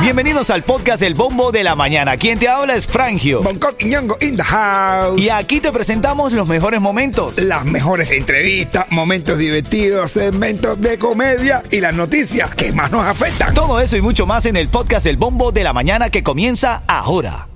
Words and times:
Bienvenidos 0.00 0.50
al 0.50 0.62
podcast 0.62 1.02
El 1.02 1.14
Bombo 1.14 1.50
de 1.50 1.64
la 1.64 1.74
Mañana. 1.74 2.16
Quien 2.16 2.38
te 2.38 2.48
habla 2.48 2.76
es 2.76 2.86
Frangio. 2.86 3.42
Bangkok 3.42 3.74
y 3.80 3.86
Ñongo 3.86 4.16
in 4.20 4.36
the 4.36 4.42
house. 4.42 5.20
Y 5.20 5.30
aquí 5.30 5.60
te 5.60 5.72
presentamos 5.72 6.32
los 6.32 6.46
mejores 6.46 6.80
momentos. 6.80 7.38
Las 7.38 7.64
mejores 7.64 8.12
entrevistas, 8.12 8.86
momentos 8.90 9.38
divertidos, 9.38 10.12
segmentos 10.12 10.80
de 10.80 10.96
comedia 10.98 11.62
y 11.70 11.80
las 11.80 11.94
noticias 11.94 12.54
que 12.54 12.72
más 12.72 12.92
nos 12.92 13.04
afectan. 13.04 13.52
Todo 13.52 13.80
eso 13.80 13.96
y 13.96 14.00
mucho 14.00 14.26
más 14.26 14.46
en 14.46 14.56
el 14.56 14.68
podcast 14.68 15.06
El 15.06 15.16
Bombo 15.16 15.50
de 15.50 15.64
la 15.64 15.72
Mañana 15.72 16.08
que 16.08 16.22
comienza 16.22 16.82
ahora. 16.86 17.48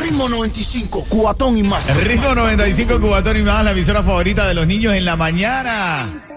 Ritmo 0.00 0.28
95, 0.28 1.06
cuatón 1.08 1.58
y 1.58 1.62
más. 1.62 1.88
El 1.90 2.00
ritmo 2.00 2.34
95 2.34 3.00
Cubatón 3.00 3.36
y 3.36 3.42
más, 3.42 3.64
la 3.64 3.72
emisora 3.72 4.02
favorita 4.02 4.46
de 4.48 4.54
los 4.54 4.66
niños 4.66 4.94
en 4.94 5.04
la 5.04 5.16
mañana. 5.16 6.29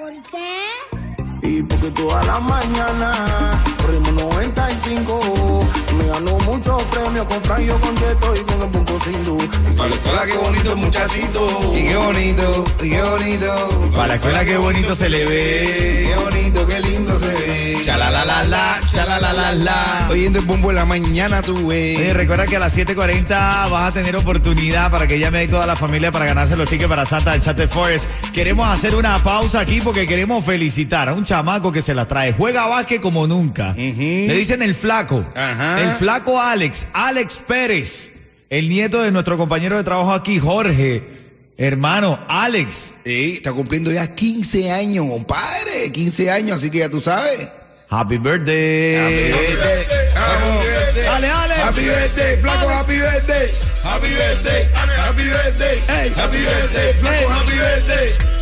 Y 1.44 1.62
porque 1.64 1.92
toda 1.92 2.24
la 2.24 2.40
mañana 2.40 3.14
90 4.14 4.63
me 4.86 6.06
ganó 6.08 6.38
muchos 6.40 6.84
premios 6.84 7.26
con 7.26 7.42
Frank, 7.44 7.62
yo 7.62 7.78
y 7.78 7.80
con 7.80 7.98
el. 7.98 8.18
Para 9.78 9.90
la 9.90 9.96
escuela, 9.96 10.26
qué 10.26 10.38
bonito 10.38 10.72
el 10.72 10.78
muchachito. 10.78 11.74
Y 11.76 11.84
qué 11.84 11.96
bonito, 11.96 12.66
y 12.82 12.90
qué 12.90 13.02
bonito. 13.02 13.92
Para 13.96 14.08
la 14.08 14.16
escuela, 14.16 14.46
qué 14.46 14.58
bonito 14.58 14.96
se 14.96 15.10
le 15.10 15.26
ve. 15.26 16.10
Qué 16.10 16.16
bonito, 16.24 16.68
qué 16.68 16.80
lindo 16.82 17.18
se 17.18 17.28
ve. 17.28 17.78
Chalalalala, 17.84 18.80
chalalalala. 18.90 20.08
Oyendo 20.10 20.40
el 20.40 20.46
bombo 20.46 20.70
en 20.70 20.78
la 20.78 20.86
mañana, 20.86 21.42
tú, 21.42 21.58
güey. 21.58 22.14
Recuerda 22.14 22.46
que 22.46 22.56
a 22.56 22.60
las 22.60 22.78
7.40 22.78 23.28
vas 23.70 23.90
a 23.90 23.92
tener 23.92 24.16
oportunidad 24.16 24.90
para 24.90 25.06
que 25.08 25.20
llame 25.20 25.40
ahí 25.40 25.48
toda 25.48 25.66
la 25.66 25.76
familia 25.76 26.12
para 26.12 26.26
ganarse 26.26 26.56
los 26.56 26.70
tickets 26.70 26.90
para 26.90 27.06
Santa 27.06 27.34
de 27.34 27.42
Chate 27.42 27.68
Forest. 27.68 28.10
Queremos 28.34 28.70
hacer 28.70 28.96
una 28.96 29.22
pausa 29.22 29.60
aquí 29.60 29.82
porque 29.82 30.08
queremos 30.08 30.46
felicitar 30.46 31.10
a 31.10 31.14
un 31.14 31.26
chamaco 31.26 31.72
que 31.72 31.82
se 31.82 31.94
la 31.94 32.08
trae. 32.08 32.34
Juega 32.34 32.68
básquet 32.68 33.02
como 33.02 33.28
nunca. 33.28 33.72
Uh. 33.72 33.76
Le 33.76 34.36
dicen 34.36 34.62
el 34.62 34.73
flaco. 34.74 35.26
Ajá. 35.36 35.82
El 35.82 35.92
flaco 35.96 36.40
Alex, 36.40 36.88
Alex 36.94 37.42
Pérez. 37.48 38.14
El 38.50 38.70
nieto 38.70 39.02
de 39.02 39.12
nuestro 39.12 39.38
compañero 39.38 39.78
de 39.78 39.84
trabajo 39.84 40.14
aquí, 40.14 40.40
Jorge. 40.40 41.04
Hermano, 41.58 42.20
Alex. 42.28 42.94
Sí, 43.06 43.34
está 43.34 43.52
cumpliendo 43.52 43.92
ya 43.92 44.14
15 44.14 44.72
años, 44.72 45.08
compadre. 45.08 45.92
15 45.92 46.32
años, 46.32 46.58
así 46.60 46.70
que 46.70 46.80
ya 46.80 46.90
tú 46.90 47.02
sabes. 47.02 47.50
Happy 47.90 48.18
birthday. 48.18 48.96
Happy 48.96 49.16
birthday. 49.16 50.08
Happy 50.16 50.68
birthday. 50.68 51.06
Dale, 51.06 51.28
Alex. 51.28 51.60
Happy 51.60 51.82
birthday, 51.82 52.42
flaco, 52.42 52.70
happy 52.70 52.98
birthday. 52.98 53.50
Happy 53.84 54.08
birthday, 54.08 54.64
happy 54.74 55.24
birthday. 55.24 56.10
Happy 56.16 56.38
birthday, 56.38 56.94
flaco, 57.02 57.30
happy 57.30 57.56
birthday. 57.58 58.33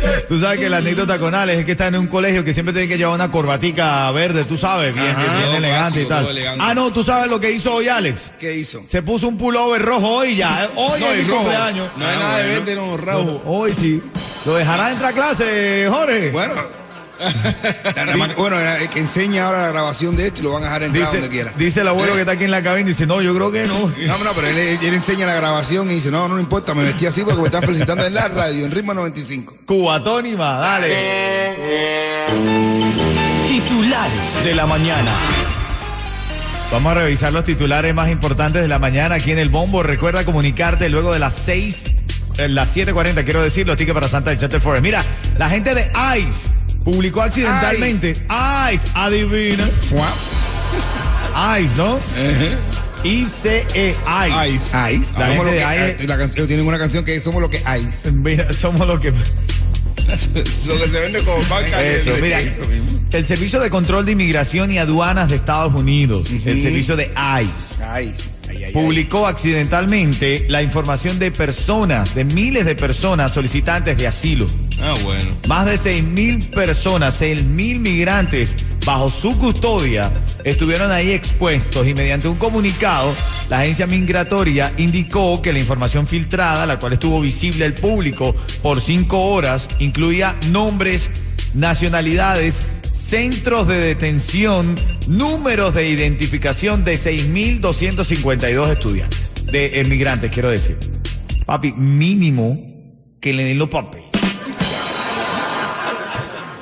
Tú 0.28 0.38
sabes 0.38 0.60
que 0.60 0.68
la 0.68 0.78
anécdota 0.78 1.18
con 1.18 1.34
Alex 1.34 1.60
es 1.60 1.64
que 1.64 1.72
está 1.72 1.88
en 1.88 1.96
un 1.96 2.06
colegio 2.06 2.44
que 2.44 2.52
siempre 2.52 2.72
tiene 2.72 2.88
que 2.88 2.96
llevar 2.98 3.14
una 3.14 3.30
corbatica 3.30 4.10
verde, 4.12 4.44
tú 4.44 4.56
sabes, 4.56 4.94
bien, 4.94 5.08
Ajá. 5.08 5.22
bien 5.22 5.44
Todo 5.44 5.56
elegante 5.56 6.02
y 6.02 6.06
tal. 6.06 6.28
elegante. 6.28 6.60
Ah, 6.62 6.74
no, 6.74 6.90
tú 6.92 7.02
sabes 7.02 7.30
lo 7.30 7.40
que 7.40 7.50
hizo 7.50 7.74
hoy 7.74 7.88
Alex. 7.88 8.32
¿Qué 8.38 8.56
hizo? 8.56 8.82
Se 8.86 9.02
puso 9.02 9.28
un 9.28 9.36
pullover 9.36 9.82
rojo 9.82 10.08
hoy 10.08 10.36
ya. 10.36 10.64
eh. 10.64 10.68
Hoy 10.76 11.00
No, 11.00 11.06
es 11.12 11.26
mi 11.26 11.32
cumpleaños. 11.32 11.88
No 11.96 12.06
hay 12.06 12.16
nada 12.18 12.38
de 12.38 12.48
verde, 12.48 12.74
no, 12.76 12.96
rojo. 12.96 13.42
Hoy 13.46 13.72
sí. 13.72 14.02
¿Lo 14.46 14.54
dejará 14.54 14.90
entrar 14.92 15.10
a 15.10 15.14
clase, 15.14 15.86
Jorge? 15.90 16.30
Bueno. 16.30 16.54
Bueno, 18.36 18.58
el 18.58 18.88
que 18.88 19.00
enseña 19.00 19.46
ahora 19.46 19.62
la 19.62 19.68
grabación 19.68 20.16
de 20.16 20.26
esto 20.26 20.40
y 20.40 20.44
lo 20.44 20.52
van 20.52 20.62
a 20.62 20.66
dejar 20.66 20.82
entrar 20.84 21.12
donde 21.12 21.28
quiera. 21.28 21.52
dice 21.56 21.80
el 21.80 21.88
abuelo 21.88 22.14
que 22.14 22.20
está 22.20 22.32
aquí 22.32 22.44
en 22.44 22.50
la 22.50 22.62
cabina, 22.62 22.88
dice, 22.88 23.06
no, 23.06 23.20
yo 23.20 23.34
creo 23.34 23.52
que 23.52 23.66
no. 23.66 23.74
No, 24.10 24.24
no, 24.24 24.32
pero 24.34 24.48
él, 24.48 24.58
él 24.58 24.94
enseña 24.94 25.26
la 25.26 25.34
grabación 25.34 25.90
y 25.90 25.94
dice, 25.94 26.10
no, 26.10 26.26
no 26.28 26.40
importa, 26.40 26.74
me 26.74 26.84
vestí 26.84 27.06
así 27.06 27.22
porque 27.22 27.40
me 27.40 27.46
están 27.46 27.62
felicitando 27.62 28.04
en 28.04 28.14
la 28.14 28.28
radio, 28.28 28.64
en 28.64 28.72
ritmo 28.72 28.94
95. 28.94 29.56
Cubatón 29.66 30.26
y 30.26 30.32
más, 30.32 30.60
dale. 30.60 30.94
Titulares 33.48 34.44
de 34.44 34.54
la 34.54 34.66
mañana. 34.66 35.12
Vamos 36.72 36.92
a 36.92 36.94
revisar 36.94 37.32
los 37.32 37.44
titulares 37.44 37.92
más 37.94 38.08
importantes 38.10 38.62
de 38.62 38.68
la 38.68 38.78
mañana 38.78 39.16
aquí 39.16 39.32
en 39.32 39.38
el 39.38 39.48
Bombo. 39.48 39.82
Recuerda 39.82 40.24
comunicarte 40.24 40.88
luego 40.88 41.12
de 41.12 41.18
las 41.18 41.34
6, 41.34 41.90
eh, 42.38 42.48
las 42.48 42.76
7.40, 42.76 43.24
quiero 43.24 43.42
decir, 43.42 43.66
los 43.66 43.76
tickets 43.76 43.94
para 43.94 44.08
Santa 44.08 44.36
Chate 44.38 44.60
Forest. 44.60 44.82
Mira, 44.84 45.04
la 45.36 45.48
gente 45.48 45.74
de 45.74 45.90
ICE 46.16 46.59
publicó 46.84 47.22
accidentalmente. 47.22 48.10
ICE, 48.10 48.88
adivina. 48.94 49.66
Fua. 49.88 50.08
ICE, 51.58 51.76
¿no? 51.76 51.98
ICE, 53.04 53.66
ICE. 53.70 54.94
Ice. 54.94 55.18
La 55.18 55.26
somos 55.26 55.44
gente 55.44 55.44
lo 55.44 55.50
que, 55.50 55.94
Ice. 55.96 56.06
la 56.06 56.18
canción, 56.18 56.46
tienen 56.46 56.66
una 56.66 56.78
canción 56.78 57.04
que 57.04 57.16
es 57.16 57.22
Somos 57.22 57.40
lo 57.40 57.48
que 57.48 57.58
Ice. 57.58 58.12
Mira, 58.12 58.52
somos 58.52 58.86
lo 58.86 58.98
que... 58.98 59.10
lo 60.66 60.78
que 60.78 60.88
se 60.90 61.00
vende 61.00 61.22
como 61.24 61.42
banca. 61.48 61.82
Eso, 61.82 62.12
mira. 62.20 62.38
mismo. 62.40 63.00
El 63.12 63.26
Servicio 63.26 63.60
de 63.60 63.70
Control 63.70 64.04
de 64.04 64.12
Inmigración 64.12 64.70
y 64.70 64.78
Aduanas 64.78 65.28
de 65.28 65.36
Estados 65.36 65.74
Unidos, 65.74 66.28
el 66.30 66.62
servicio 66.62 66.96
de 66.96 67.04
ICE. 67.04 67.44
Ice. 67.44 67.82
Ay, 67.84 68.14
ay, 68.48 68.64
ay. 68.64 68.72
publicó 68.72 69.26
accidentalmente 69.26 70.46
la 70.48 70.62
información 70.62 71.18
de 71.18 71.30
personas, 71.30 72.14
de 72.14 72.24
miles 72.24 72.64
de 72.64 72.74
personas 72.74 73.32
solicitantes 73.32 73.96
de 73.96 74.06
asilo. 74.06 74.46
Ah, 74.82 74.94
bueno. 75.04 75.36
Más 75.48 75.66
de 75.66 75.76
6 75.76 76.04
mil 76.04 76.38
personas, 76.50 77.14
6 77.14 77.44
mil 77.44 77.80
migrantes 77.80 78.56
bajo 78.84 79.10
su 79.10 79.36
custodia 79.38 80.10
estuvieron 80.44 80.90
ahí 80.90 81.10
expuestos 81.10 81.86
y 81.86 81.92
mediante 81.92 82.28
un 82.28 82.36
comunicado 82.36 83.14
la 83.50 83.60
agencia 83.60 83.86
migratoria 83.86 84.72
indicó 84.78 85.42
que 85.42 85.52
la 85.52 85.58
información 85.58 86.06
filtrada, 86.06 86.66
la 86.66 86.78
cual 86.78 86.94
estuvo 86.94 87.20
visible 87.20 87.64
al 87.64 87.74
público 87.74 88.34
por 88.62 88.80
cinco 88.80 89.20
horas, 89.20 89.68
incluía 89.80 90.36
nombres, 90.50 91.10
nacionalidades, 91.52 92.66
centros 92.92 93.66
de 93.66 93.78
detención, 93.80 94.76
números 95.08 95.74
de 95.74 95.88
identificación 95.88 96.84
de 96.84 96.94
6.252 96.94 98.70
estudiantes, 98.70 99.32
de 99.46 99.80
emigrantes, 99.80 100.30
quiero 100.30 100.50
decir. 100.50 100.76
Papi, 101.44 101.72
mínimo 101.72 102.60
que 103.20 103.32
le 103.32 103.44
den 103.44 103.58
los 103.58 103.68
papeles. 103.68 104.09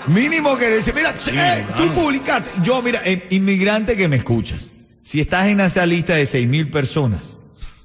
Mínimo 0.08 0.56
que 0.56 0.70
decir, 0.70 0.94
mira, 0.94 1.14
eh, 1.32 1.64
tú 1.76 1.92
publicaste. 1.92 2.50
Yo, 2.62 2.80
mira, 2.82 3.00
eh, 3.04 3.26
inmigrante 3.30 3.96
que 3.96 4.08
me 4.08 4.16
escuchas. 4.16 4.70
Si 5.02 5.20
estás 5.20 5.46
en 5.46 5.60
esa 5.60 5.86
lista 5.86 6.14
de 6.14 6.26
seis 6.26 6.48
mil 6.48 6.70
personas, 6.70 7.38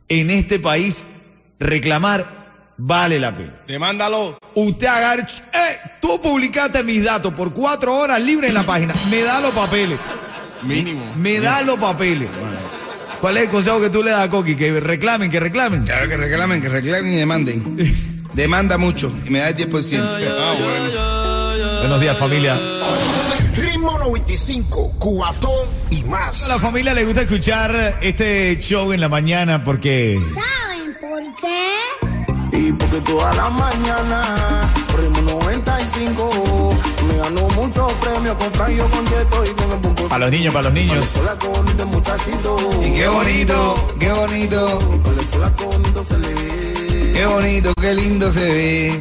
en 0.09 0.29
este 0.29 0.59
país, 0.59 1.05
reclamar 1.59 2.43
vale 2.77 3.19
la 3.19 3.35
pena. 3.35 3.53
Demándalo. 3.67 4.37
Usted 4.55 4.87
agarra, 4.87 5.23
eh, 5.23 5.79
tú 6.01 6.21
publicaste 6.21 6.83
mis 6.83 7.03
datos 7.03 7.33
por 7.33 7.53
cuatro 7.53 7.95
horas 7.95 8.21
libre 8.21 8.47
en 8.47 8.53
la 8.53 8.63
página. 8.63 8.93
Me 9.09 9.21
da 9.21 9.39
los 9.39 9.53
papeles. 9.53 9.99
Mínimo. 10.63 11.13
Me 11.17 11.39
da 11.39 11.61
los 11.61 11.79
papeles. 11.79 12.29
¿Cuál 13.19 13.37
es 13.37 13.43
el 13.43 13.49
consejo 13.49 13.79
que 13.79 13.89
tú 13.89 14.03
le 14.03 14.11
das 14.11 14.27
a 14.27 14.29
Coqui? 14.29 14.55
Que 14.55 14.79
reclamen, 14.79 15.31
que 15.31 15.39
reclamen. 15.39 15.83
Claro 15.83 16.07
que 16.07 16.17
reclamen, 16.17 16.61
que 16.61 16.69
reclamen 16.69 17.13
y 17.13 17.15
demanden. 17.15 17.95
Demanda 18.33 18.77
mucho 18.77 19.13
y 19.25 19.29
me 19.29 19.39
da 19.39 19.49
el 19.49 19.55
10%. 19.55 19.99
Ah, 20.01 20.55
bueno. 20.59 21.22
Buenos 21.83 21.99
días, 21.99 22.17
familia. 22.17 22.57
Ritmo 23.57 23.99
95, 23.99 24.93
cuatón 24.99 25.67
y 25.89 26.01
más. 26.05 26.45
A 26.45 26.53
la 26.53 26.57
familia 26.57 26.93
le 26.93 27.03
gusta 27.03 27.23
escuchar 27.23 27.99
este 28.01 28.57
show 28.61 28.93
en 28.93 29.01
la 29.01 29.09
mañana 29.09 29.65
porque 29.65 30.17
¿Saben 30.33 30.95
por 31.01 31.21
qué? 31.41 32.57
Y 32.57 32.71
porque 32.71 33.01
toda 33.01 33.33
la 33.33 33.49
mañana, 33.49 34.71
ritmo 34.97 35.21
95, 35.23 36.77
me 37.05 37.17
ganó 37.17 37.49
muchos 37.49 37.91
premios 37.95 38.37
con 38.37 38.51
Franjo, 38.53 38.85
con 38.87 39.05
Cheto 39.05 39.45
y 39.45 39.49
con 39.49 39.71
el 39.73 39.79
Punto 39.79 40.07
para 40.07 40.19
los 40.19 40.31
niños, 40.31 40.53
para 40.53 40.63
los 40.63 40.73
niños. 40.73 41.05
Hola, 41.19 41.37
qué 41.37 41.47
bonito 41.47 41.83
el 41.83 41.89
muchachito. 41.89 42.59
Y 42.81 42.93
qué 42.93 43.07
bonito, 43.09 43.93
qué 43.99 44.11
bonito, 44.13 45.01
Con 45.03 45.15
la 45.17 45.21
escuela, 45.21 45.53
qué 45.57 45.65
bonito 45.65 46.01
se 46.01 46.17
le 46.17 46.33
ve. 46.33 47.11
qué 47.13 47.25
bonito, 47.25 47.73
qué 47.73 47.93
lindo 47.93 48.31
se 48.31 48.45
ve. 48.45 48.99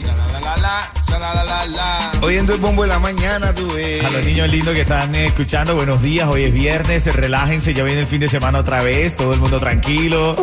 Oyendo 2.23 2.55
el 2.55 2.61
bombo 2.61 2.83
de 2.83 2.89
la 2.89 2.99
mañana, 2.99 3.55
tú 3.55 3.69
ves. 3.75 4.05
A 4.05 4.11
los 4.11 4.25
niños 4.25 4.49
lindos 4.49 4.75
que 4.75 4.83
están 4.83 5.15
eh, 5.15 5.27
escuchando, 5.27 5.75
buenos 5.75 6.01
días. 6.03 6.29
Hoy 6.29 6.45
es 6.45 6.53
viernes, 6.53 7.05
relájense, 7.15 7.75
ya 7.75 7.85
viene 7.85 8.03
el 8.03 8.07
fin 8.07 8.21
de 8.21 8.29
semana 8.29 8.61
otra 8.61 8.83
vez, 8.83 9.17
todo 9.17 9.35
el 9.35 9.41
mundo 9.41 9.59
tranquilo. 9.59 10.37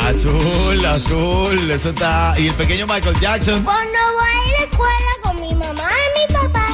Azul, 0.00 0.84
azul, 0.84 1.70
eso 1.70 1.90
está. 1.90 2.34
Y 2.38 2.48
el 2.48 2.54
pequeño 2.54 2.86
Michael 2.86 3.18
Jackson. 3.20 3.62
Cuando 3.62 3.98
voy 4.18 4.28
a 4.28 4.60
la 4.60 4.64
escuela 4.66 5.12
con 5.22 5.40
mi 5.40 5.54
mamá 5.54 5.90
y 5.90 6.20
mi 6.20 6.34
papá, 6.34 6.66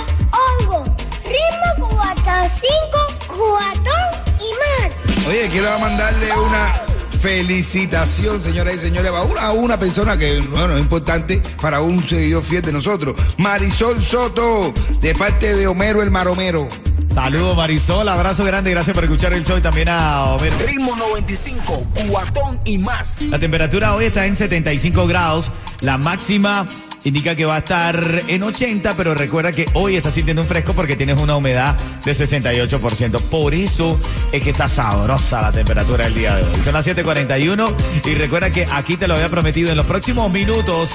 oigo 0.60 0.84
ritmo 1.24 1.88
cuatro, 1.90 2.32
cinco, 2.50 3.06
cuatón 3.28 4.34
y 4.40 4.50
más. 4.82 5.26
Oye, 5.26 5.48
quiero 5.50 5.78
mandarle 5.78 6.32
una 6.36 6.89
felicitación, 7.20 8.42
señoras 8.42 8.74
y 8.74 8.78
señores, 8.78 9.12
a 9.12 9.22
una, 9.22 9.42
a 9.42 9.52
una 9.52 9.78
persona 9.78 10.16
que, 10.16 10.40
bueno, 10.40 10.74
es 10.74 10.80
importante 10.80 11.42
para 11.60 11.80
un 11.80 12.06
seguidor 12.06 12.42
fiel 12.42 12.62
de 12.62 12.72
nosotros. 12.72 13.14
Marisol 13.36 14.02
Soto, 14.02 14.72
de 15.00 15.14
parte 15.14 15.54
de 15.54 15.66
Homero 15.66 16.02
el 16.02 16.10
Maromero. 16.10 16.68
Saludos 17.14 17.56
Marisol, 17.56 18.08
abrazo 18.08 18.44
grande, 18.44 18.70
gracias 18.70 18.94
por 18.94 19.04
escuchar 19.04 19.32
el 19.32 19.44
show 19.44 19.58
y 19.58 19.60
también 19.60 19.88
a 19.88 20.24
Homero. 20.34 20.56
Ritmo 20.58 20.96
95, 20.96 21.86
cuatón 22.08 22.58
y 22.64 22.78
más. 22.78 23.22
La 23.22 23.38
temperatura 23.38 23.94
hoy 23.94 24.06
está 24.06 24.26
en 24.26 24.36
75 24.36 25.06
grados, 25.06 25.50
la 25.80 25.98
máxima 25.98 26.66
indica 27.04 27.34
que 27.34 27.44
va 27.44 27.56
a 27.56 27.58
estar 27.58 28.22
en 28.28 28.42
80, 28.42 28.94
pero 28.96 29.14
recuerda 29.14 29.52
que 29.52 29.66
hoy 29.74 29.96
está 29.96 30.10
sintiendo 30.10 30.40
un 30.42 30.48
fresco 30.48 30.72
porque 30.74 30.96
tienes 30.96 31.18
una 31.18 31.36
humedad 31.36 31.76
de 32.04 32.12
68%. 32.12 33.20
Por 33.22 33.54
eso 33.54 33.98
es 34.32 34.42
que 34.42 34.50
está 34.50 34.68
sabrosa 34.68 35.42
la 35.42 35.52
temperatura 35.52 36.04
del 36.04 36.14
día 36.14 36.36
de 36.36 36.42
hoy. 36.42 36.48
Son 36.64 36.74
las 36.74 36.86
7:41 36.86 37.72
y 38.04 38.14
recuerda 38.14 38.50
que 38.50 38.66
aquí 38.72 38.96
te 38.96 39.08
lo 39.08 39.14
había 39.14 39.28
prometido 39.28 39.70
en 39.70 39.76
los 39.76 39.86
próximos 39.86 40.30
minutos. 40.30 40.90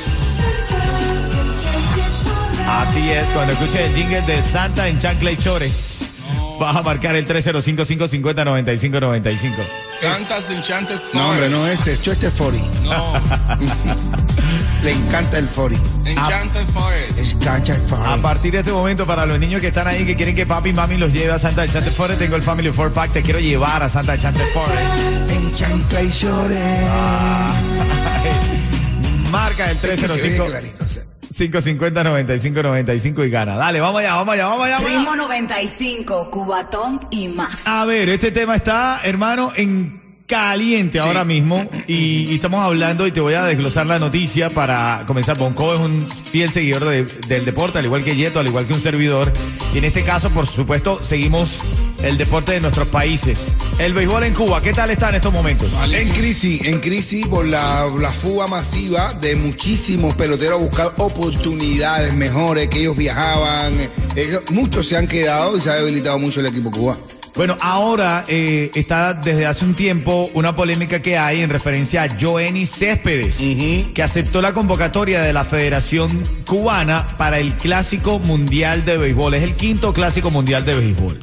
Así 2.67 3.09
es, 3.11 3.27
cuando 3.29 3.53
escuches 3.53 3.75
el 3.75 3.93
jingle 3.93 4.21
de 4.21 4.41
Santa 4.41 4.87
en 4.87 4.97
Chancla 4.99 5.31
y 5.31 5.37
Chores, 5.37 6.13
vas 6.59 6.75
a 6.75 6.81
marcar 6.81 7.15
el 7.15 7.27
305-550-9595. 7.27 9.53
Cantas, 10.01 10.49
enchantes, 10.49 11.09
No, 11.13 11.29
hombre, 11.29 11.47
no 11.49 11.67
este, 11.67 11.91
es 11.93 12.07
este 12.07 12.31
40. 12.31 12.67
No, 12.83 13.13
Le 14.85 14.91
encanta 14.91 15.39
el 15.39 15.47
40. 15.47 16.09
Enchanted 16.11 16.65
Forest. 16.67 17.17
Encanta 17.17 17.75
el 17.75 17.81
A 17.81 17.85
40. 17.87 18.21
partir 18.21 18.51
de 18.51 18.59
este 18.59 18.71
momento, 18.71 19.07
para 19.07 19.25
los 19.25 19.39
niños 19.39 19.59
que 19.59 19.69
están 19.69 19.87
ahí, 19.87 20.05
que 20.05 20.15
quieren 20.15 20.35
que 20.35 20.45
papi 20.45 20.69
y 20.69 20.73
mami 20.73 20.97
los 20.97 21.11
lleve 21.11 21.31
a 21.31 21.39
Santa 21.39 21.65
Enchanted 21.65 21.91
Forest, 21.91 22.19
tengo 22.19 22.35
el 22.35 22.43
Family 22.43 22.71
Four 22.71 22.91
Pack, 22.91 23.13
te 23.13 23.23
quiero 23.23 23.39
llevar 23.39 23.81
a 23.81 23.89
Santa 23.89 24.13
Enchanted 24.13 24.45
Forest. 24.53 25.31
En 25.31 25.51
chancla 25.55 26.01
y 26.03 26.11
llores. 26.11 26.59
Marca 29.31 29.71
el 29.71 29.75
Es 29.75 29.81
que 29.81 29.87
se 29.87 29.95
ve 29.97 30.07
305 30.07 30.45
clarito, 30.45 30.83
o 30.83 30.87
sea. 30.87 31.01
550-9595 31.33 33.25
y 33.25 33.29
gana. 33.31 33.55
Dale, 33.55 33.81
vamos 33.81 34.01
allá, 34.01 34.13
vamos 34.13 34.33
allá, 34.35 34.45
vamos 34.45 34.67
allá. 34.67 34.77
Ritmo 34.77 35.15
95, 35.15 36.29
Cubatón 36.29 37.07
y 37.09 37.27
más. 37.29 37.65
A 37.65 37.85
ver, 37.85 38.07
este 38.09 38.29
tema 38.31 38.55
está, 38.55 39.01
hermano, 39.03 39.51
en 39.55 40.04
caliente 40.27 40.99
ahora 40.99 41.23
mismo 41.23 41.69
y, 41.87 42.31
y 42.31 42.35
estamos 42.35 42.63
hablando 42.63 43.05
y 43.05 43.11
te 43.11 43.19
voy 43.21 43.35
a 43.35 43.43
desglosar 43.43 43.85
la 43.85 43.99
noticia 43.99 44.49
para 44.49 45.03
comenzar. 45.05 45.37
Bonco 45.37 45.73
es 45.73 45.79
un 45.79 46.01
fiel 46.01 46.49
seguidor 46.51 46.85
de- 46.85 47.03
del 47.27 47.45
deporte, 47.45 47.77
al 47.79 47.85
igual 47.85 48.03
que 48.03 48.15
Yeto, 48.15 48.39
al 48.39 48.47
igual 48.47 48.65
que 48.65 48.73
un 48.73 48.79
servidor. 48.81 49.31
Y 49.73 49.77
en 49.77 49.83
este 49.85 50.03
caso, 50.03 50.29
por 50.31 50.47
supuesto, 50.47 50.99
seguimos 51.03 51.59
el 52.03 52.17
deporte 52.17 52.53
de 52.53 52.61
nuestros 52.61 52.87
países. 52.87 53.55
El 53.77 53.93
béisbol 53.93 54.23
en 54.23 54.33
Cuba, 54.33 54.61
¿qué 54.61 54.73
tal 54.73 54.89
está 54.89 55.09
en 55.09 55.15
estos 55.15 55.31
momentos? 55.33 55.71
En 55.93 56.09
crisis, 56.09 56.65
en 56.65 56.79
crisis 56.79 57.27
por 57.27 57.45
la, 57.45 57.85
la 57.99 58.11
fuga 58.11 58.47
masiva 58.47 59.13
de 59.13 59.35
muchísimos 59.35 60.15
peloteros 60.15 60.59
a 60.59 60.63
buscar 60.63 60.93
oportunidades 60.97 62.13
mejores, 62.15 62.67
que 62.69 62.79
ellos 62.79 62.97
viajaban. 62.97 63.73
Ellos- 64.15 64.43
muchos 64.51 64.87
se 64.87 64.97
han 64.97 65.07
quedado 65.07 65.57
y 65.57 65.61
se 65.61 65.69
ha 65.69 65.75
debilitado 65.75 66.17
mucho 66.19 66.39
el 66.39 66.47
equipo 66.47 66.71
cubano. 66.71 66.99
Bueno, 67.35 67.57
ahora 67.59 68.23
eh, 68.29 68.71
está 68.75 69.13
desde 69.13 69.45
hace 69.45 69.65
un 69.65 69.73
tiempo 69.73 70.29
una 70.33 70.55
polémica 70.55 71.01
que 71.01 71.17
hay 71.17 71.41
en 71.41 71.49
referencia 71.49 72.03
a 72.03 72.17
Joenny 72.17 72.65
Céspedes, 72.65 73.41
que 73.93 74.01
aceptó 74.01 74.41
la 74.41 74.53
convocatoria 74.53 75.19
de 75.19 75.33
la 75.33 75.43
Federación 75.43 76.23
Cubana 76.45 77.05
para 77.17 77.39
el 77.39 77.53
Clásico 77.55 78.19
Mundial 78.19 78.85
de 78.85 78.97
Béisbol. 78.97 79.33
Es 79.33 79.43
el 79.43 79.53
quinto 79.55 79.91
Clásico 79.91 80.31
Mundial 80.31 80.63
de 80.63 80.75
Béisbol. 80.75 81.19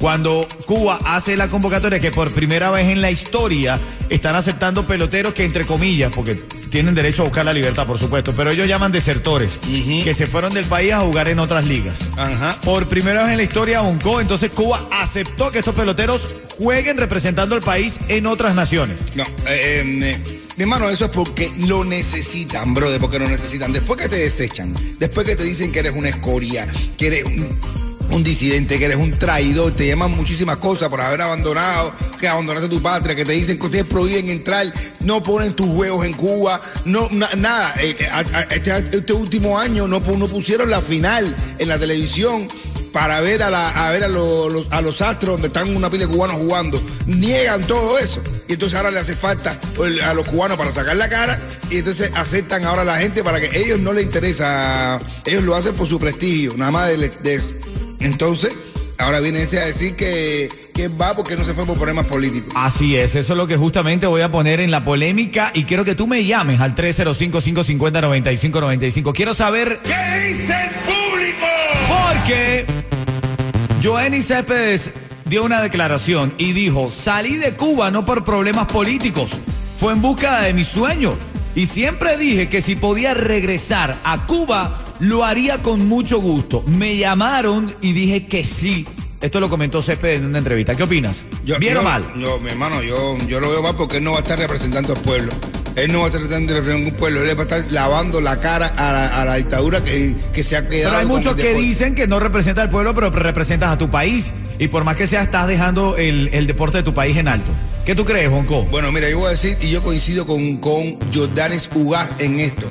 Cuando 0.00 0.46
Cuba 0.66 0.98
hace 1.04 1.36
la 1.36 1.48
convocatoria, 1.48 2.00
que 2.00 2.10
por 2.10 2.32
primera 2.32 2.70
vez 2.72 2.88
en 2.88 3.00
la 3.00 3.12
historia 3.12 3.78
están 4.10 4.34
aceptando 4.34 4.86
peloteros 4.86 5.34
que, 5.34 5.44
entre 5.44 5.64
comillas, 5.64 6.12
porque 6.12 6.40
tienen 6.68 6.94
derecho 6.94 7.22
a 7.22 7.24
buscar 7.26 7.44
la 7.44 7.52
libertad, 7.52 7.86
por 7.86 7.98
supuesto, 7.98 8.34
pero 8.36 8.50
ellos 8.50 8.68
llaman 8.68 8.92
desertores, 8.92 9.60
que 10.04 10.14
se 10.14 10.26
fueron 10.26 10.54
del 10.54 10.64
país 10.64 10.92
a 10.92 11.00
jugar 11.00 11.28
en 11.28 11.38
otras 11.38 11.66
ligas. 11.66 12.00
Ajá. 12.16 12.58
Por 12.62 12.88
primera 12.88 13.22
vez 13.22 13.32
en 13.32 13.38
la 13.38 13.42
historia, 13.42 13.80
Bonco, 13.80 14.20
entonces 14.20 14.50
Cuba 14.50 14.88
aceptó 14.92 15.50
que 15.50 15.58
estos 15.58 15.74
peloteros 15.74 16.34
jueguen 16.58 16.96
representando 16.96 17.54
al 17.54 17.62
país 17.62 17.98
en 18.08 18.26
otras 18.26 18.54
naciones. 18.54 19.00
No, 19.14 19.24
eh, 19.46 19.82
eh, 19.84 20.42
mi 20.56 20.62
hermano, 20.62 20.88
eso 20.88 21.04
es 21.04 21.10
porque 21.12 21.52
lo 21.66 21.84
necesitan, 21.84 22.74
brother, 22.74 23.00
porque 23.00 23.18
lo 23.18 23.28
necesitan. 23.28 23.72
Después 23.72 24.00
que 24.00 24.08
te 24.08 24.16
desechan, 24.16 24.74
después 24.98 25.26
que 25.26 25.36
te 25.36 25.44
dicen 25.44 25.70
que 25.70 25.78
eres 25.78 25.92
una 25.94 26.08
escoria, 26.08 26.66
que 26.96 27.06
eres 27.06 27.24
un, 27.24 27.87
un 28.10 28.22
disidente, 28.24 28.78
que 28.78 28.84
eres 28.86 28.96
un 28.96 29.10
traidor, 29.12 29.72
te 29.74 29.86
llaman 29.86 30.10
muchísimas 30.12 30.56
cosas 30.56 30.88
por 30.88 31.00
haber 31.00 31.22
abandonado, 31.22 31.92
que 32.18 32.26
abandonaste 32.28 32.68
tu 32.68 32.80
patria, 32.82 33.14
que 33.14 33.24
te 33.24 33.32
dicen 33.32 33.58
que 33.58 33.66
ustedes 33.66 33.84
prohíben 33.84 34.28
entrar, 34.30 34.72
no 35.00 35.22
ponen 35.22 35.54
tus 35.54 35.68
juegos 35.68 36.04
en 36.06 36.14
Cuba, 36.14 36.60
no 36.84 37.08
na- 37.10 37.30
nada. 37.36 37.74
Eh, 37.80 37.96
este, 38.50 38.78
este 38.98 39.12
último 39.12 39.58
año 39.58 39.86
no, 39.88 40.00
no 40.00 40.26
pusieron 40.28 40.70
la 40.70 40.80
final 40.82 41.34
en 41.58 41.68
la 41.68 41.78
televisión 41.78 42.48
para 42.92 43.20
ver 43.20 43.42
a, 43.42 43.50
la, 43.50 43.86
a 43.86 43.90
ver 43.92 44.02
a, 44.04 44.08
lo- 44.08 44.48
los, 44.48 44.66
a 44.70 44.80
los 44.80 45.02
astros 45.02 45.34
donde 45.34 45.48
están 45.48 45.76
una 45.76 45.90
pila 45.90 46.06
de 46.06 46.12
cubanos 46.12 46.36
jugando. 46.36 46.82
Niegan 47.06 47.66
todo 47.66 47.98
eso. 47.98 48.22
Y 48.48 48.54
entonces 48.54 48.76
ahora 48.78 48.90
le 48.90 48.98
hace 49.00 49.14
falta 49.14 49.58
a 50.06 50.14
los 50.14 50.24
cubanos 50.26 50.56
para 50.56 50.72
sacar 50.72 50.96
la 50.96 51.08
cara 51.08 51.38
y 51.70 51.76
entonces 51.78 52.10
aceptan 52.14 52.64
ahora 52.64 52.80
a 52.82 52.84
la 52.86 52.96
gente 52.98 53.22
para 53.22 53.38
que 53.40 53.58
ellos 53.60 53.78
no 53.78 53.92
les 53.92 54.06
interesa. 54.06 54.98
Ellos 55.26 55.44
lo 55.44 55.54
hacen 55.54 55.74
por 55.74 55.86
su 55.86 55.98
prestigio, 56.00 56.54
nada 56.56 56.70
más 56.70 56.88
de, 56.88 56.96
de- 56.96 57.42
Entonces, 58.00 58.52
ahora 58.98 59.20
viene 59.20 59.42
este 59.42 59.60
a 59.60 59.66
decir 59.66 59.94
que, 59.96 60.48
que 60.74 60.88
va 60.88 61.14
porque 61.14 61.36
no 61.36 61.44
se 61.44 61.52
fue 61.54 61.64
por 61.66 61.76
problemas 61.76 62.06
políticos. 62.06 62.52
Así 62.56 62.96
es, 62.96 63.14
eso 63.14 63.32
es 63.32 63.36
lo 63.36 63.46
que 63.46 63.56
justamente 63.56 64.06
voy 64.06 64.22
a 64.22 64.30
poner 64.30 64.60
en 64.60 64.70
la 64.70 64.84
polémica 64.84 65.50
y 65.54 65.64
quiero 65.64 65.84
que 65.84 65.94
tú 65.94 66.06
me 66.06 66.24
llames 66.24 66.60
al 66.60 66.74
305-550-9595. 66.74 69.12
Quiero 69.14 69.34
saber 69.34 69.80
¿Qué 69.82 70.28
dice 70.28 70.52
el 70.52 70.70
público? 70.86 71.46
Porque 71.88 72.64
Joenny 73.82 74.22
Céspedes 74.22 74.92
dio 75.24 75.44
una 75.44 75.60
declaración 75.60 76.32
y 76.38 76.52
dijo, 76.52 76.90
salí 76.90 77.36
de 77.36 77.54
Cuba 77.54 77.90
no 77.90 78.04
por 78.04 78.24
problemas 78.24 78.66
políticos, 78.66 79.32
fue 79.78 79.92
en 79.92 80.02
busca 80.02 80.42
de 80.42 80.54
mi 80.54 80.64
sueño. 80.64 81.14
Y 81.58 81.66
siempre 81.66 82.16
dije 82.16 82.48
que 82.48 82.62
si 82.62 82.76
podía 82.76 83.14
regresar 83.14 83.98
a 84.04 84.26
Cuba, 84.26 84.78
lo 85.00 85.24
haría 85.24 85.60
con 85.60 85.88
mucho 85.88 86.20
gusto. 86.20 86.62
Me 86.68 86.96
llamaron 86.96 87.74
y 87.82 87.94
dije 87.94 88.26
que 88.28 88.44
sí. 88.44 88.86
Esto 89.20 89.40
lo 89.40 89.48
comentó 89.48 89.82
Céspedes 89.82 90.20
en 90.20 90.26
una 90.26 90.38
entrevista. 90.38 90.76
¿Qué 90.76 90.84
opinas? 90.84 91.24
¿Bien 91.42 91.74
yo- 91.74 91.80
o 91.80 91.82
mal? 91.82 92.04
Yo, 92.16 92.38
mi 92.38 92.50
hermano, 92.50 92.80
yo, 92.84 93.18
yo 93.26 93.40
lo 93.40 93.50
veo 93.50 93.60
mal 93.60 93.74
porque 93.76 93.96
él 93.96 94.04
no 94.04 94.12
va 94.12 94.18
a 94.18 94.20
estar 94.20 94.38
representando 94.38 94.92
al 94.94 95.00
pueblo. 95.00 95.32
Él 95.74 95.90
no 95.90 95.98
va 95.98 96.04
a 96.04 96.06
estar 96.06 96.22
representando 96.22 96.72
a 96.72 96.76
un 96.76 96.92
pueblo. 96.92 97.24
Él 97.24 97.36
va 97.36 97.40
a 97.40 97.46
estar 97.46 97.72
lavando 97.72 98.20
la 98.20 98.38
cara 98.40 98.68
a 98.68 98.92
la, 98.92 99.20
a 99.20 99.24
la 99.24 99.34
dictadura 99.34 99.82
que, 99.82 100.14
que 100.32 100.44
se 100.44 100.56
ha 100.56 100.68
quedado. 100.68 100.90
Pero 100.94 101.00
hay 101.00 101.06
muchos 101.06 101.32
el 101.34 101.42
que 101.42 101.48
deporte. 101.48 101.66
dicen 101.66 101.94
que 101.96 102.06
no 102.06 102.20
representa 102.20 102.62
al 102.62 102.68
pueblo, 102.70 102.94
pero 102.94 103.10
representas 103.10 103.70
a 103.70 103.78
tu 103.78 103.90
país. 103.90 104.32
Y 104.60 104.68
por 104.68 104.84
más 104.84 104.94
que 104.96 105.08
sea, 105.08 105.22
estás 105.22 105.48
dejando 105.48 105.96
el, 105.96 106.28
el 106.32 106.46
deporte 106.46 106.76
de 106.78 106.82
tu 106.84 106.94
país 106.94 107.16
en 107.16 107.26
alto. 107.26 107.50
¿Qué 107.88 107.94
tú 107.94 108.04
crees, 108.04 108.28
Bonco? 108.30 108.64
Bueno, 108.64 108.92
mira, 108.92 109.08
yo 109.08 109.16
voy 109.20 109.28
a 109.28 109.30
decir, 109.30 109.56
y 109.62 109.70
yo 109.70 109.82
coincido 109.82 110.26
con, 110.26 110.58
con 110.58 110.98
Jordanes 111.10 111.70
Ugaz 111.74 112.10
en 112.18 112.38
esto. 112.38 112.68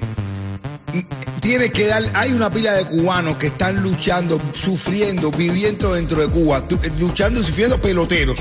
Tiene 1.40 1.72
que 1.72 1.88
dar, 1.88 2.04
hay 2.14 2.34
una 2.34 2.52
pila 2.52 2.74
de 2.74 2.86
cubanos 2.86 3.36
que 3.38 3.48
están 3.48 3.81
luchando, 3.81 4.40
sufriendo, 4.54 5.32
viviendo 5.32 5.96
dentro 5.96 6.22
de 6.22 6.27
Cuba, 6.27 6.62
tu- 6.68 6.75
eh, 6.75 6.91
luchando 7.00 7.39
y 7.39 7.44
sufriendo 7.44 7.82
peloteros, 7.82 8.38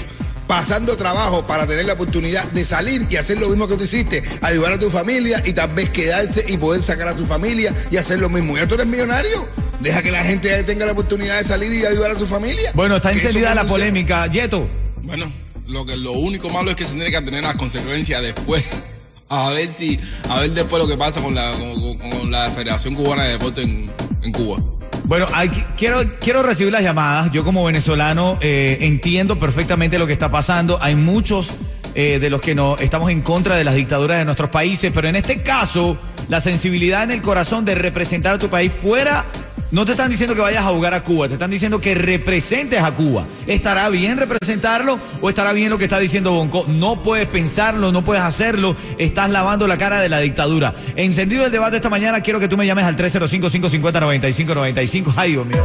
pasando 0.46 0.98
trabajo 0.98 1.46
para 1.46 1.66
tener 1.66 1.86
la 1.86 1.94
oportunidad 1.94 2.44
de 2.52 2.62
salir 2.66 3.06
y 3.08 3.16
hacer 3.16 3.38
lo 3.40 3.48
mismo 3.48 3.66
que 3.66 3.76
tú 3.78 3.84
hiciste, 3.84 4.22
ayudar 4.42 4.74
a 4.74 4.78
tu 4.78 4.90
familia 4.90 5.42
y 5.46 5.54
tal 5.54 5.72
vez 5.72 5.88
quedarse 5.88 6.44
y 6.46 6.58
poder 6.58 6.82
sacar 6.82 7.08
a 7.08 7.16
su 7.16 7.26
familia 7.26 7.72
y 7.90 7.96
hacer 7.96 8.18
lo 8.18 8.28
mismo. 8.28 8.54
¿Ya 8.54 8.68
tú 8.68 8.74
eres 8.74 8.86
millonario? 8.86 9.48
Deja 9.80 10.02
que 10.02 10.10
la 10.10 10.22
gente 10.22 10.62
tenga 10.64 10.84
la 10.84 10.92
oportunidad 10.92 11.38
de 11.38 11.44
salir 11.44 11.72
y 11.72 11.86
ayudar 11.86 12.10
a 12.10 12.18
su 12.18 12.26
familia. 12.26 12.72
Bueno, 12.74 12.96
está 12.96 13.12
encendida 13.12 13.54
la 13.54 13.62
funciona. 13.62 13.68
polémica. 13.70 14.26
Yeto. 14.30 14.68
Bueno, 15.04 15.32
lo 15.68 15.84
que 15.84 15.96
lo 15.96 16.12
único 16.12 16.50
malo 16.50 16.70
es 16.70 16.76
que 16.76 16.84
se 16.84 16.94
tiene 16.94 17.10
que 17.10 17.20
tener 17.22 17.44
las 17.44 17.56
consecuencias 17.56 18.22
después. 18.22 18.64
A 19.28 19.50
ver 19.50 19.72
si, 19.72 19.98
a 20.28 20.38
ver 20.38 20.52
después 20.52 20.80
lo 20.80 20.88
que 20.88 20.96
pasa 20.96 21.20
con 21.20 21.34
la, 21.34 21.50
con, 21.50 22.30
la 22.30 22.48
Federación 22.52 22.94
Cubana 22.94 23.24
de 23.24 23.30
Deporte 23.30 23.62
en, 23.62 23.90
en 24.22 24.30
Cuba. 24.30 24.62
Bueno, 25.02 25.26
hay 25.34 25.48
quiero, 25.76 26.00
quiero 26.20 26.44
recibir 26.44 26.72
las 26.72 26.84
llamadas. 26.84 27.32
Yo 27.32 27.42
como 27.42 27.64
venezolano 27.64 28.38
eh, 28.40 28.78
entiendo 28.82 29.36
perfectamente 29.36 29.98
lo 29.98 30.06
que 30.06 30.12
está 30.12 30.30
pasando. 30.30 30.78
Hay 30.80 30.94
muchos 30.94 31.52
eh, 31.94 32.18
de 32.18 32.28
los 32.28 32.40
que 32.40 32.54
no 32.54 32.76
estamos 32.76 33.10
en 33.10 33.22
contra 33.22 33.56
de 33.56 33.64
las 33.64 33.74
dictaduras 33.74 34.18
de 34.18 34.26
nuestros 34.26 34.50
países, 34.50 34.92
pero 34.94 35.08
en 35.08 35.16
este 35.16 35.42
caso, 35.42 35.96
la 36.28 36.40
sensibilidad 36.40 37.04
en 37.04 37.10
el 37.10 37.22
corazón 37.22 37.64
de 37.64 37.74
representar 37.74 38.34
a 38.34 38.38
tu 38.38 38.48
país 38.48 38.70
fuera, 38.70 39.24
no 39.72 39.84
te 39.84 39.92
están 39.92 40.10
diciendo 40.10 40.34
que 40.34 40.40
vayas 40.40 40.64
a 40.64 40.68
jugar 40.68 40.94
a 40.94 41.02
Cuba, 41.02 41.26
te 41.26 41.34
están 41.34 41.50
diciendo 41.50 41.80
que 41.80 41.94
representes 41.94 42.82
a 42.82 42.92
Cuba. 42.92 43.24
¿Estará 43.46 43.88
bien 43.88 44.16
representarlo 44.16 44.98
o 45.20 45.28
estará 45.28 45.52
bien 45.52 45.70
lo 45.70 45.78
que 45.78 45.84
está 45.84 45.98
diciendo 45.98 46.32
Bonco? 46.32 46.64
No 46.68 47.02
puedes 47.02 47.26
pensarlo, 47.26 47.90
no 47.92 48.02
puedes 48.02 48.22
hacerlo, 48.22 48.76
estás 48.98 49.30
lavando 49.30 49.66
la 49.66 49.76
cara 49.76 50.00
de 50.00 50.08
la 50.08 50.18
dictadura. 50.20 50.72
Encendido 50.94 51.44
el 51.44 51.50
debate 51.50 51.76
esta 51.76 51.90
mañana, 51.90 52.20
quiero 52.20 52.38
que 52.40 52.48
tú 52.48 52.56
me 52.56 52.66
llames 52.66 52.84
al 52.84 52.96
305-550-9595. 52.96 55.12
Ay, 55.16 55.32
Dios 55.32 55.46
mío. 55.46 55.64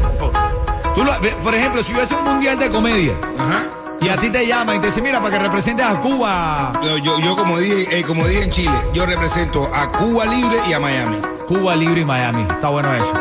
Tú 0.95 1.03
lo- 1.05 1.13
por 1.43 1.55
ejemplo, 1.55 1.83
si 1.83 1.93
hubiese 1.93 2.15
un 2.15 2.23
mundial 2.25 2.59
de 2.59 2.69
comedia 2.69 3.13
Ajá. 3.37 3.63
y 4.01 4.09
así 4.09 4.29
te 4.29 4.45
llama 4.45 4.75
y 4.75 4.79
te 4.79 4.87
dice, 4.87 5.01
mira, 5.01 5.21
para 5.21 5.37
que 5.37 5.43
representes 5.43 5.85
a 5.85 5.99
Cuba, 6.01 6.73
Yo, 6.83 6.97
yo, 6.97 7.19
yo 7.19 7.35
como 7.37 7.57
dije, 7.59 7.99
eh, 7.99 8.03
como 8.03 8.27
dije 8.27 8.43
en 8.43 8.51
Chile, 8.51 8.73
yo 8.93 9.05
represento 9.05 9.73
a 9.73 9.89
Cuba 9.93 10.25
Libre 10.25 10.57
y 10.69 10.73
a 10.73 10.79
Miami. 10.79 11.17
Cuba 11.47 11.75
Libre 11.75 12.01
y 12.01 12.05
Miami. 12.05 12.41
Está 12.49 12.67
bueno 12.69 12.93
eso. 12.93 13.13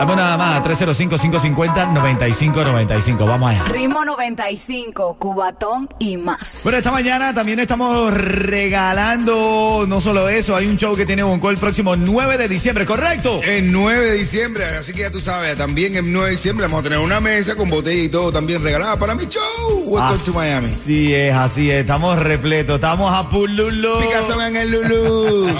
Dame 0.00 0.14
una 0.14 0.36
más, 0.38 0.62
305-550-9595. 0.62 3.26
Vamos 3.26 3.50
allá. 3.50 3.64
Ritmo 3.64 4.02
95, 4.02 5.16
Cubatón 5.18 5.90
y 5.98 6.16
más. 6.16 6.60
Bueno, 6.62 6.78
esta 6.78 6.90
mañana 6.90 7.34
también 7.34 7.60
estamos 7.60 8.10
regalando, 8.14 9.84
no 9.86 10.00
solo 10.00 10.30
eso, 10.30 10.56
hay 10.56 10.68
un 10.68 10.78
show 10.78 10.96
que 10.96 11.04
tiene 11.04 11.22
Bonco 11.22 11.50
el 11.50 11.58
próximo 11.58 11.96
9 11.96 12.38
de 12.38 12.48
diciembre, 12.48 12.86
¿correcto? 12.86 13.42
El 13.42 13.70
9 13.70 14.06
de 14.06 14.14
diciembre, 14.14 14.64
así 14.64 14.94
que 14.94 15.02
ya 15.02 15.10
tú 15.10 15.20
sabes, 15.20 15.58
también 15.58 15.94
el 15.94 16.10
9 16.10 16.28
de 16.28 16.32
diciembre 16.36 16.64
vamos 16.64 16.80
a 16.80 16.84
tener 16.84 16.98
una 16.98 17.20
mesa 17.20 17.54
con 17.54 17.68
botella 17.68 18.02
y 18.02 18.08
todo 18.08 18.32
también 18.32 18.64
regalada 18.64 18.98
para 18.98 19.14
mi 19.14 19.26
show. 19.26 19.82
Welcome 19.84 20.24
to 20.24 20.32
Miami. 20.32 20.68
Así 20.68 21.14
es, 21.14 21.34
así 21.34 21.70
es, 21.70 21.80
estamos 21.80 22.18
repletos, 22.18 22.76
estamos 22.76 23.12
a 23.12 23.28
Pululu. 23.28 24.00
Picazón 24.00 24.40
en 24.40 24.56
el 24.56 24.70
Lulu. 24.70 25.48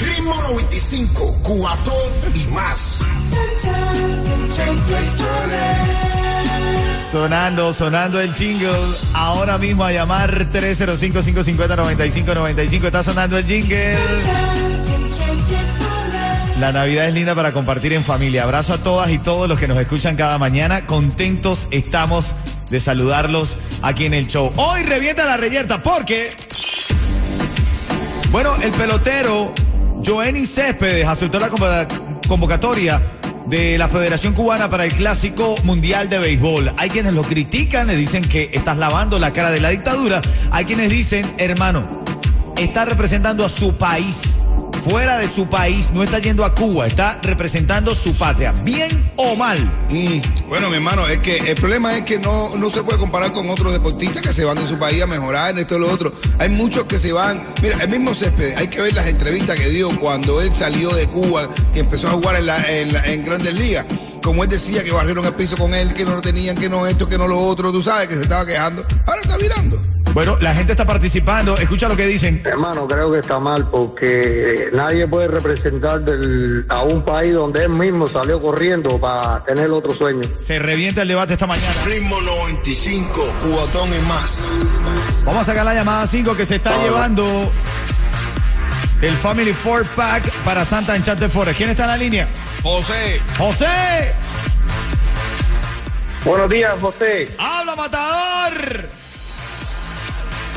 Ritmo 0.00 0.34
95, 0.48 1.40
Cubatón 1.42 1.94
y 2.34 2.46
más. 2.54 3.02
Sonando, 7.12 7.72
sonando 7.72 8.20
el 8.20 8.34
jingle. 8.34 8.68
Ahora 9.14 9.58
mismo 9.58 9.84
a 9.84 9.92
llamar 9.92 10.46
305-550-9595. 10.52 12.84
Está 12.84 13.02
sonando 13.02 13.38
el 13.38 13.44
jingle. 13.44 13.96
La 16.60 16.72
Navidad 16.72 17.08
es 17.08 17.14
linda 17.14 17.34
para 17.34 17.52
compartir 17.52 17.92
en 17.92 18.02
familia. 18.02 18.44
Abrazo 18.44 18.72
a 18.74 18.78
todas 18.78 19.10
y 19.10 19.18
todos 19.18 19.48
los 19.48 19.58
que 19.58 19.66
nos 19.66 19.78
escuchan 19.78 20.16
cada 20.16 20.38
mañana. 20.38 20.86
Contentos 20.86 21.68
estamos 21.70 22.34
de 22.70 22.80
saludarlos 22.80 23.56
aquí 23.82 24.06
en 24.06 24.14
el 24.14 24.26
show. 24.26 24.52
Hoy 24.56 24.82
revienta 24.82 25.24
la 25.24 25.36
reyerta 25.36 25.82
porque... 25.82 26.30
Bueno, 28.30 28.54
el 28.62 28.70
pelotero 28.72 29.52
Joenny 30.04 30.46
Céspedes 30.46 31.06
aceptó 31.06 31.38
la 31.38 31.48
convoca- 31.48 31.86
convocatoria 32.28 33.00
de 33.48 33.78
la 33.78 33.88
Federación 33.88 34.34
Cubana 34.34 34.68
para 34.68 34.84
el 34.84 34.92
Clásico 34.92 35.54
Mundial 35.64 36.08
de 36.08 36.18
Béisbol. 36.18 36.72
Hay 36.76 36.90
quienes 36.90 37.12
lo 37.12 37.22
critican, 37.22 37.86
le 37.86 37.96
dicen 37.96 38.24
que 38.24 38.50
estás 38.52 38.78
lavando 38.78 39.18
la 39.18 39.32
cara 39.32 39.50
de 39.50 39.60
la 39.60 39.70
dictadura. 39.70 40.20
Hay 40.50 40.64
quienes 40.64 40.90
dicen, 40.90 41.30
hermano, 41.38 42.02
está 42.56 42.84
representando 42.84 43.44
a 43.44 43.48
su 43.48 43.76
país. 43.76 44.40
Fuera 44.82 45.18
de 45.18 45.26
su 45.28 45.48
país, 45.48 45.90
no 45.92 46.02
está 46.04 46.20
yendo 46.20 46.44
a 46.44 46.54
Cuba, 46.54 46.86
está 46.86 47.18
representando 47.22 47.94
su 47.94 48.14
patria. 48.16 48.52
¿Bien 48.62 48.88
o 49.16 49.34
mal? 49.34 49.58
Mm, 49.90 50.20
Bueno, 50.48 50.68
mi 50.70 50.76
hermano, 50.76 51.06
es 51.08 51.18
que 51.18 51.38
el 51.38 51.56
problema 51.56 51.96
es 51.96 52.02
que 52.02 52.18
no, 52.18 52.56
no 52.56 52.70
se 52.70 52.82
puede 52.84 52.98
comparar 52.98 53.32
con 53.32 53.50
otros 53.50 53.72
deportistas 53.72 54.22
que 54.22 54.32
se 54.32 54.44
van 54.44 54.56
de 54.56 54.68
su 54.68 54.78
país 54.78 55.02
a 55.02 55.06
mejorar 55.06 55.50
en 55.50 55.58
esto 55.58 55.76
y 55.76 55.80
lo 55.80 55.90
otro. 55.92 56.12
Hay 56.38 56.48
muchos 56.50 56.84
que 56.84 56.98
se 57.00 57.12
van. 57.12 57.42
Mira, 57.62 57.78
el 57.82 57.88
mismo 57.88 58.14
Céspedes, 58.14 58.56
hay 58.56 58.68
que 58.68 58.80
ver 58.80 58.94
las 58.94 59.06
entrevistas 59.08 59.58
que 59.58 59.68
dio 59.70 59.88
cuando 59.98 60.40
él 60.40 60.52
salió 60.54 60.90
de 60.94 61.08
Cuba, 61.08 61.48
que 61.74 61.80
empezó 61.80 62.08
a 62.08 62.12
jugar 62.12 62.36
en, 62.36 62.46
la- 62.46 63.04
en 63.06 63.24
Grandes 63.24 63.54
Ligas. 63.54 63.86
Como 64.22 64.42
él 64.44 64.48
decía 64.48 64.82
que 64.84 64.92
barrieron 64.92 65.24
el 65.26 65.34
piso 65.34 65.56
con 65.56 65.74
él, 65.74 65.92
que 65.94 66.04
no 66.04 66.12
lo 66.14 66.20
tenían, 66.20 66.56
que 66.56 66.68
no 66.68 66.86
esto, 66.86 67.08
que 67.08 67.18
no 67.18 67.26
lo 67.28 67.40
otro, 67.40 67.72
tú 67.72 67.82
sabes, 67.82 68.08
que 68.08 68.14
se 68.14 68.22
estaba 68.22 68.44
quejando. 68.46 68.84
Ahora 69.06 69.20
está 69.22 69.36
mirando. 69.38 69.76
Bueno, 70.16 70.38
la 70.40 70.54
gente 70.54 70.72
está 70.72 70.86
participando. 70.86 71.58
Escucha 71.58 71.88
lo 71.88 71.94
que 71.94 72.06
dicen. 72.06 72.40
Hermano, 72.42 72.88
creo 72.88 73.12
que 73.12 73.18
está 73.18 73.38
mal 73.38 73.68
porque 73.68 74.70
nadie 74.72 75.06
puede 75.06 75.28
representar 75.28 76.00
del- 76.00 76.64
a 76.70 76.80
un 76.84 77.04
país 77.04 77.34
donde 77.34 77.64
él 77.64 77.68
mismo 77.68 78.06
salió 78.08 78.40
corriendo 78.40 78.98
para 78.98 79.44
tener 79.44 79.70
otro 79.70 79.94
sueño. 79.94 80.22
Se 80.24 80.58
revienta 80.58 81.02
el 81.02 81.08
debate 81.08 81.34
esta 81.34 81.46
mañana. 81.46 81.70
Ritmo 81.84 82.18
95, 82.22 83.26
Cubatón 83.42 83.90
y 83.90 84.08
más. 84.08 84.50
Vamos 85.26 85.42
a 85.42 85.44
sacar 85.44 85.66
la 85.66 85.74
llamada 85.74 86.06
5 86.06 86.34
que 86.34 86.46
se 86.46 86.56
está 86.56 86.82
llevando 86.82 87.52
el 89.02 89.12
Family 89.18 89.52
Four 89.52 89.84
Pack 89.84 90.30
para 90.46 90.64
Santa 90.64 90.96
Enchanted 90.96 91.28
Forest. 91.28 91.58
¿Quién 91.58 91.68
está 91.68 91.82
en 91.82 91.88
la 91.90 91.96
línea? 91.98 92.26
José, 92.62 93.20
¡José! 93.36 94.14
Buenos 96.24 96.48
días, 96.48 96.72
José. 96.80 97.28
¡Habla, 97.38 97.76
matador! 97.76 98.95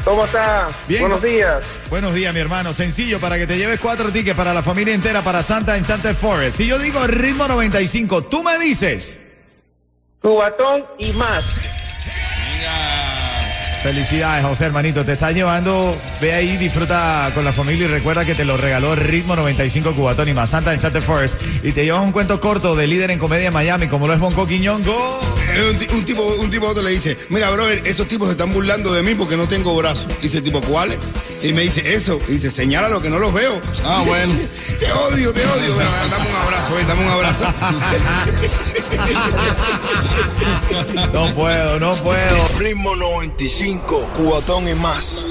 ¿Cómo 0.04 0.26
estás? 0.26 0.74
Bien. 0.88 1.02
Buenos 1.02 1.22
días. 1.22 1.64
Buenos 1.90 2.14
días, 2.14 2.34
mi 2.34 2.40
hermano. 2.40 2.74
Sencillo, 2.74 3.20
para 3.20 3.38
que 3.38 3.48
te 3.48 3.58
lleves 3.58 3.80
cuatro 3.80 4.12
tickets 4.12 4.36
para 4.36 4.54
la 4.54 4.64
familia 4.64 4.94
entera 4.94 5.22
para 5.22 5.44
Santa 5.44 5.78
Enchanted 5.78 6.16
Forest. 6.16 6.58
Si 6.58 6.68
yo 6.68 6.80
digo 6.80 7.06
ritmo 7.08 7.48
95, 7.48 8.24
tú 8.24 8.44
me 8.44 8.58
dices. 8.60 9.22
Cubatón 10.22 10.84
y 10.98 11.12
más. 11.14 11.46
Felicidades, 13.82 14.44
José, 14.44 14.66
hermanito. 14.66 15.06
Te 15.06 15.14
estás 15.14 15.34
llevando. 15.34 15.96
Ve 16.20 16.34
ahí, 16.34 16.58
disfruta 16.58 17.32
con 17.34 17.46
la 17.46 17.54
familia 17.54 17.86
y 17.86 17.88
recuerda 17.88 18.26
que 18.26 18.36
te 18.36 18.44
lo 18.44 18.58
regaló 18.58 18.94
Ritmo 18.94 19.38
95 19.38 19.94
Cubatón 19.94 20.28
y 20.28 20.34
más 20.34 20.50
Santa 20.50 20.74
Enchanted 20.74 21.02
Forest. 21.02 21.42
Y 21.64 21.72
te 21.72 21.86
llevas 21.86 22.04
un 22.04 22.12
cuento 22.12 22.42
corto 22.42 22.76
de 22.76 22.88
líder 22.88 23.12
en 23.12 23.20
comedia 23.20 23.48
en 23.48 23.54
Miami, 23.54 23.88
como 23.88 24.08
lo 24.08 24.14
es 24.14 24.20
Bonco 24.20 24.46
Quiñongo. 24.46 25.39
Eh, 25.56 25.70
Un, 25.72 25.78
ti- 25.80 25.88
un 25.94 26.06
tipo, 26.06 26.22
un 26.24 26.50
tipo 26.50 26.68
a 26.68 26.72
otro 26.72 26.84
le 26.84 26.92
dice, 26.92 27.18
mira, 27.30 27.50
brother, 27.50 27.82
esos 27.86 28.08
tipos 28.08 28.28
se 28.28 28.34
están 28.34 28.54
burlando 28.54 28.94
de 28.94 29.02
mí 29.04 29.16
porque 29.16 29.36
no 29.38 29.48
tengo 29.48 29.76
brazos. 29.76 30.08
Dice 30.22 30.42
tipo, 30.42 30.62
¿cuáles? 30.62 30.98
Y 31.42 31.54
me 31.54 31.62
dice, 31.64 31.94
eso. 31.94 32.20
Y 32.28 32.34
dice, 32.34 32.52
señala 32.52 32.90
lo 32.90 33.02
que 33.02 33.10
no 33.10 33.20
los 33.20 33.34
veo. 33.34 33.60
Ah, 33.84 34.04
bueno. 34.06 34.34
te 34.80 34.92
odio, 34.92 35.34
te 35.34 35.46
odio. 35.46 35.74
Bueno, 35.76 35.90
dame 36.12 36.30
un 36.30 36.36
abrazo, 36.36 36.76
ven, 36.76 36.88
dame 36.88 37.06
un 37.06 37.12
abrazo. 37.12 37.46
No 41.14 41.28
puedo, 41.34 41.80
no 41.80 41.94
puedo. 41.96 42.48
Ritmo 42.58 42.96
95, 42.96 44.10
Cubatón 44.14 44.68
y 44.68 44.74
más. 44.76 45.26